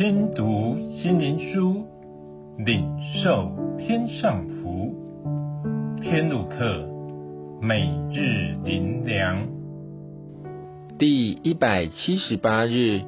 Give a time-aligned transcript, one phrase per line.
[0.00, 1.84] 听读心灵书，
[2.56, 2.86] 领
[3.22, 4.94] 受天上福。
[6.00, 6.88] 天路客，
[7.60, 9.46] 每日灵粮，
[10.98, 13.02] 第一百七十八日，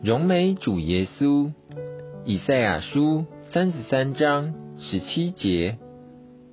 [0.00, 1.50] 荣美主耶稣。
[2.24, 5.76] 以赛亚书三十三章十七节：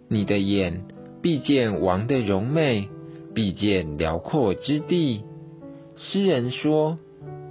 [0.10, 0.82] 你的眼
[1.22, 2.90] 必见王的荣美，
[3.36, 5.22] 必见辽阔之地。
[5.96, 6.98] 诗人说：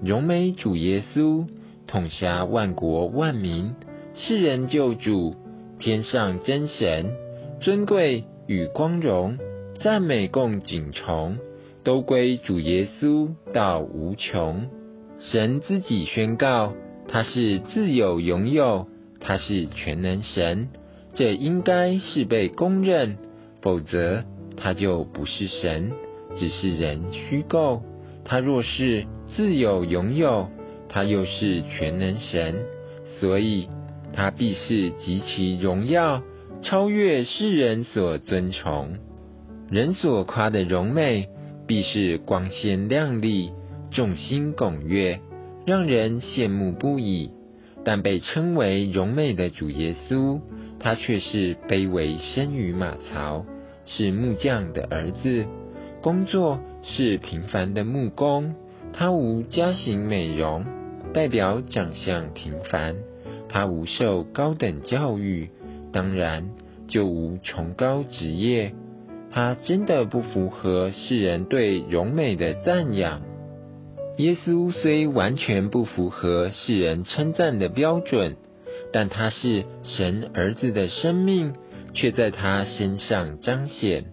[0.02, 1.46] 荣美主耶稣，
[1.94, 3.76] 统辖万国万民，
[4.16, 5.36] 世人救主，
[5.78, 7.12] 天上真神，
[7.60, 9.38] 尊贵与光荣，
[9.80, 11.38] 赞美共景崇，
[11.84, 14.66] 都归主耶稣到无穷。
[15.20, 16.72] 神自己宣告，
[17.06, 18.88] 他是自有永有，
[19.20, 20.70] 他是全能神，
[21.14, 23.18] 这应该是被公认，
[23.62, 24.24] 否则
[24.56, 25.92] 他就不是神，
[26.34, 27.84] 只是人虚构。
[28.24, 30.48] 他若是自有永有，
[30.94, 32.54] 他又是全能神，
[33.18, 33.68] 所以
[34.12, 36.22] 他必是极其荣耀，
[36.62, 38.90] 超越世人所尊崇。
[39.68, 41.26] 人所夸的荣美，
[41.66, 43.50] 必是光鲜亮丽，
[43.90, 45.18] 众星拱月，
[45.66, 47.32] 让人羡慕不已。
[47.84, 50.40] 但被称为荣美的主耶稣，
[50.78, 53.44] 他却是卑微生于马槽，
[53.84, 55.44] 是木匠的儿子。
[56.00, 58.54] 工作是平凡的木工，
[58.92, 60.64] 他无家型美容，
[61.14, 62.96] 代表长相平凡。
[63.48, 65.48] 他无受高等教育，
[65.92, 66.50] 当然
[66.88, 68.74] 就无崇高职业。
[69.30, 73.22] 他真的不符合世人对荣美的赞扬。
[74.18, 78.36] 耶稣虽完全不符合世人称赞的标准，
[78.92, 81.52] 但他是神儿子的生命，
[81.92, 84.06] 却在他身上彰显。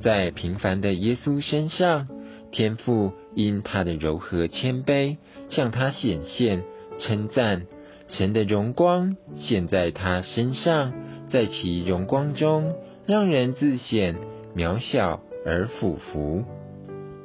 [0.00, 2.08] 在平凡的耶稣身上，
[2.54, 5.16] 天父因他的柔和谦卑
[5.48, 6.62] 向他显现，
[7.00, 7.66] 称赞
[8.06, 10.92] 神的荣光显在他身上，
[11.30, 14.18] 在其荣光中，让人自显
[14.54, 16.44] 渺小而俯伏。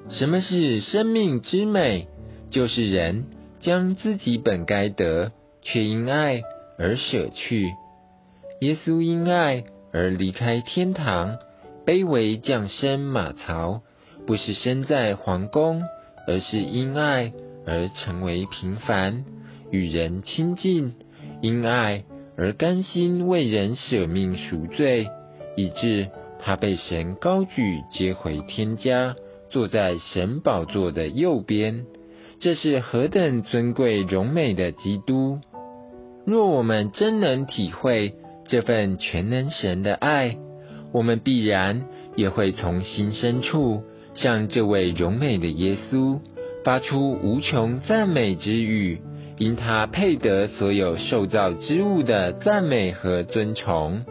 [0.09, 2.07] 什么是生命之美？
[2.49, 3.25] 就是人
[3.59, 6.41] 将自己本该得，却因爱
[6.79, 7.67] 而舍去。
[8.61, 11.37] 耶稣因爱而离开天堂。
[11.85, 13.81] 卑微降生马槽，
[14.25, 15.83] 不是生在皇宫，
[16.27, 17.33] 而是因爱
[17.65, 19.25] 而成为平凡，
[19.71, 20.93] 与人亲近，
[21.41, 22.03] 因爱
[22.37, 25.07] 而甘心为人舍命赎罪，
[25.55, 26.09] 以致
[26.39, 29.15] 他被神高举接回天家，
[29.49, 31.85] 坐在神宝座的右边。
[32.39, 35.39] 这是何等尊贵荣美的基督！
[36.25, 38.13] 若我们真能体会
[38.47, 40.37] 这份全能神的爱，
[40.93, 41.85] 我们必然
[42.15, 43.83] 也会从心深处
[44.21, 46.19] 向这位荣美的耶稣
[46.65, 49.01] 发出无穷赞美之语，
[49.37, 54.03] 因他配得所有受造之物的赞美和尊崇。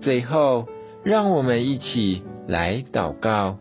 [0.00, 0.68] 最后，
[1.04, 3.58] 让我们一起来祷告：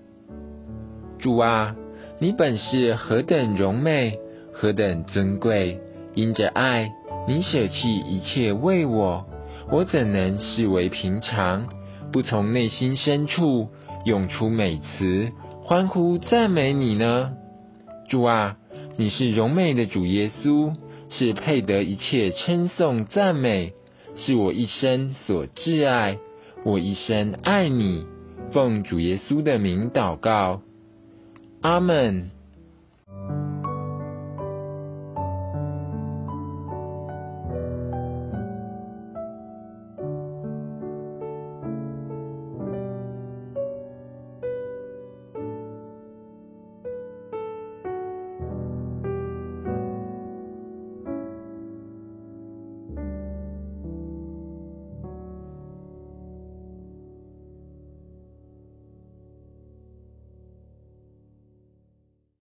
[1.17, 1.75] 主啊，
[2.19, 4.19] 你本是何等荣美，
[4.53, 5.79] 何等尊贵！
[6.13, 6.91] 因着爱，
[7.27, 9.25] 你舍弃一切为我，
[9.71, 11.67] 我怎能视为平常？
[12.13, 13.69] 不从内心深处
[14.05, 15.31] 涌出美词，
[15.67, 17.37] 欢呼赞美你呢？
[18.07, 18.55] 主啊，
[18.97, 20.75] 你是荣美的主耶稣，
[21.09, 23.73] 是配得一切称颂赞美，
[24.15, 26.19] 是我一生所挚爱，
[26.63, 28.05] 我一生爱你。
[28.51, 30.61] 奉主耶稣的名祷告，
[31.63, 32.29] 阿门。